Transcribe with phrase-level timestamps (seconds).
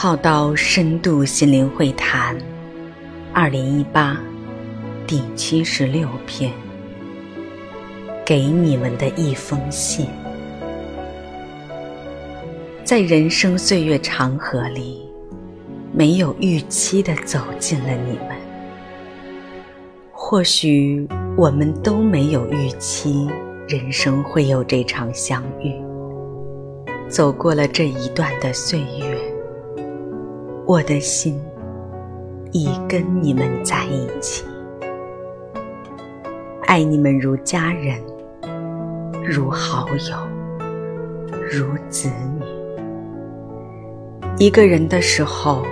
[0.00, 2.34] 好到深度心灵会谈，
[3.34, 4.16] 二零一八
[5.08, 6.52] 第七十六篇，
[8.26, 10.06] 给你们的一封信。
[12.84, 15.08] 在人生岁月长河里，
[15.94, 18.36] 没有预期的走进了你们。
[20.12, 23.30] 或许我们都没有预期，
[23.66, 25.72] 人生会有这场相遇。
[27.08, 29.18] 走过了这一段的岁月。
[30.66, 31.40] 我的心
[32.52, 34.44] 已跟你们在一起，
[36.68, 37.98] 爱你们如家人，
[39.24, 40.18] 如好友，
[41.50, 42.44] 如子女。
[44.36, 45.64] 一个人的时候，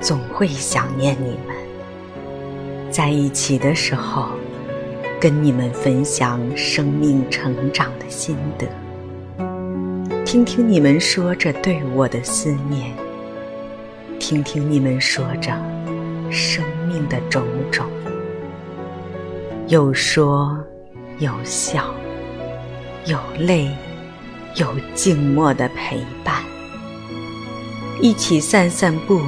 [0.00, 1.56] 总会想念你们；
[2.90, 4.28] 在一起的时候，
[5.18, 8.68] 跟你们分享生命成长的心得，
[10.26, 12.92] 听听你们说着对我的思念。
[14.18, 15.54] 听听你们说着
[16.30, 17.42] 生命的种
[17.72, 17.86] 种，
[19.68, 20.58] 有说
[21.18, 21.94] 有笑，
[23.04, 23.68] 有泪
[24.54, 26.42] 有静默的陪伴，
[28.00, 29.20] 一起散散步，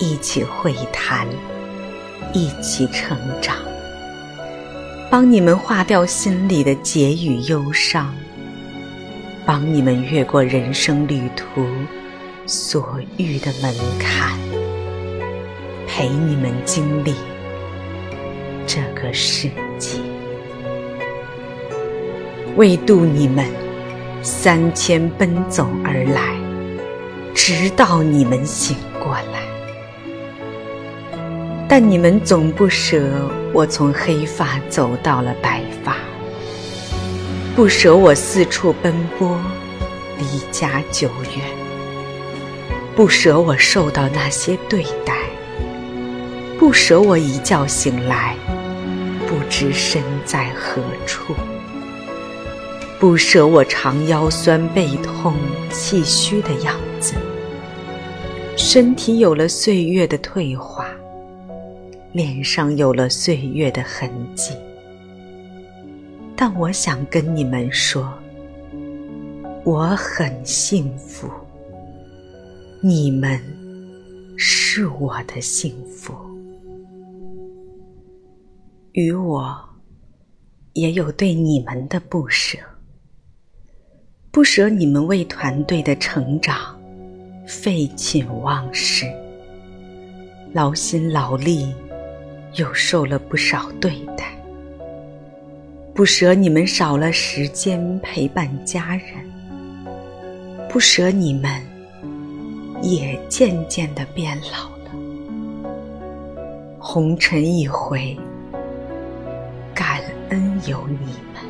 [0.00, 1.24] 一起会谈，
[2.32, 3.54] 一起成长，
[5.08, 8.12] 帮你们化掉心里的结与忧伤，
[9.46, 11.64] 帮你们越过人生旅途。
[12.44, 14.38] 所遇的门槛，
[15.86, 17.14] 陪你们经历
[18.68, 19.98] 这个世界，
[22.56, 23.42] 为渡你们
[24.22, 26.36] 三千奔走而来，
[27.34, 29.40] 直到你们醒过来。
[31.66, 33.02] 但你们总不舍
[33.54, 35.96] 我从黑发走到了白发，
[37.56, 39.40] 不舍我四处奔波，
[40.18, 41.42] 离家久远。
[42.94, 45.14] 不舍我受到那些对待，
[46.58, 48.34] 不舍我一觉醒来
[49.28, 51.34] 不知身在何处，
[52.98, 55.34] 不舍我常腰酸背痛、
[55.70, 57.12] 气虚的样子，
[58.56, 60.88] 身体有了岁月的退化，
[62.12, 64.54] 脸上有了岁月的痕迹。
[66.34, 68.10] 但我想跟你们说，
[69.62, 71.28] 我很幸福。
[72.80, 73.38] 你们
[74.38, 76.14] 是我的幸福，
[78.92, 79.56] 与我
[80.72, 82.58] 也有对你们的不舍，
[84.30, 86.78] 不舍你们为团队的成长
[87.46, 89.06] 废寝忘食，
[90.52, 91.74] 劳心劳力
[92.54, 94.36] 又受了不少对待，
[95.94, 99.06] 不舍你们少了时间陪伴家人，
[100.68, 101.62] 不舍你们。
[102.80, 104.92] 也渐渐的变老了。
[106.78, 108.16] 红尘一回，
[110.66, 111.42] 有你们，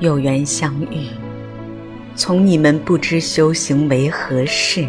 [0.00, 1.08] 有缘相遇。
[2.14, 4.86] 从你们不知修行为何事，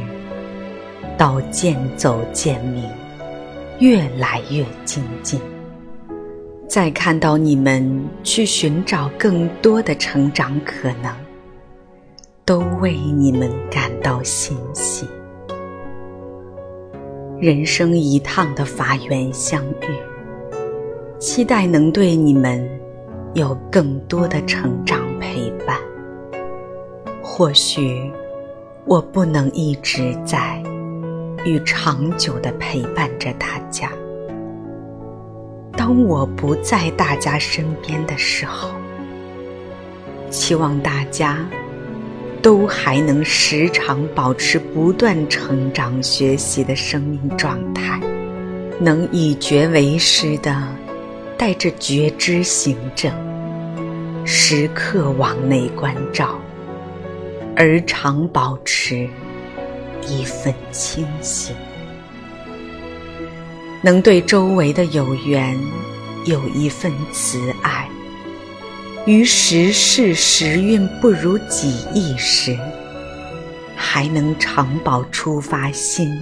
[1.18, 2.84] 到渐走渐明，
[3.80, 5.40] 越来越精进。
[6.68, 11.14] 再看到你们去寻找更多的成长可能。
[12.46, 15.06] 都为你们感到欣喜。
[17.40, 19.86] 人生一趟的法缘相遇，
[21.20, 22.66] 期待能对你们
[23.34, 25.78] 有更多的成长陪伴。
[27.22, 28.10] 或许
[28.86, 30.64] 我不能一直在
[31.44, 33.92] 与长久的陪伴着大家。
[35.74, 38.70] 当我不在大家身边的时候，
[40.32, 41.46] 希望大家。
[42.42, 48.00] 都还能时常保持不断成长、学习的生命状态，
[48.80, 50.56] 能以觉为师的
[51.40, 53.10] 带着觉知行正，
[54.26, 56.38] 时刻往内关照，
[57.56, 59.08] 而常保持
[60.06, 61.56] 一份清醒，
[63.82, 65.58] 能对周围的有缘
[66.26, 67.88] 有一份慈爱。
[69.06, 72.60] 于时事时运不如己意时，
[73.78, 76.22] 还能常保出发心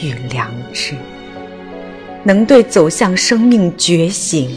[0.00, 0.94] 与良知，
[2.28, 4.54] 能对走向生命觉醒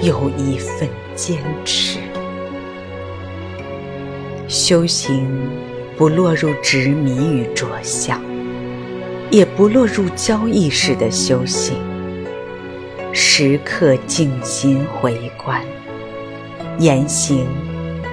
[0.00, 1.36] 有一份坚
[1.66, 1.98] 持。
[4.48, 5.28] 修行
[5.98, 8.18] 不落入执迷与着相，
[9.30, 11.76] 也不落入交易式的修行。
[13.12, 15.60] 时刻静心回观，
[16.78, 17.46] 言行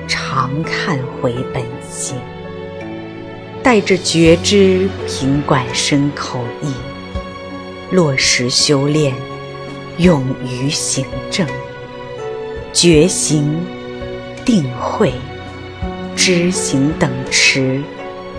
[0.06, 2.18] 常看回本心，
[3.64, 6.74] 带着觉知品管身口意，
[7.94, 9.14] 落实修炼，
[10.00, 11.48] 勇于行正，
[12.74, 13.56] 觉行
[14.44, 15.14] 定慧。
[16.16, 17.80] 知行等持，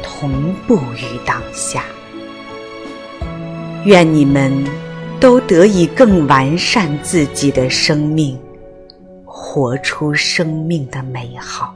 [0.02, 1.84] 同步于当下。
[3.84, 4.52] 愿你们
[5.20, 8.36] 都得以更完善自己的生命，
[9.24, 11.72] 活出生命的美好。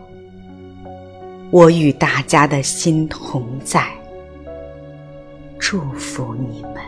[1.53, 3.87] 我与大家的心同在，
[5.61, 6.88] 祝福你们。